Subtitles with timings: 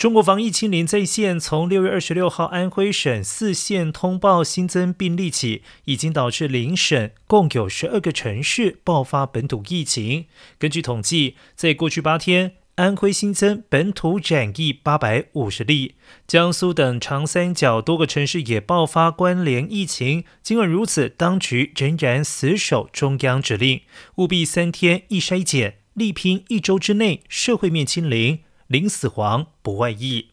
[0.00, 10.24] 中国防疫清零在线，从六月二十六号安徽省四县通报新增病例起，已经导致邻省共有十二个城市爆发本土疫情。
[10.58, 20.24] 根据统计，在过去八天，安徽新增本土染疫八百五十例，江苏等长三角多个城市也爆发关联疫情。
[20.42, 23.82] 尽管如此，当局仍然死守中央指令，
[24.14, 28.38] 务必三天一筛检，力拼一周之内社会面清零。
[28.70, 30.30] 零死亡不外溢。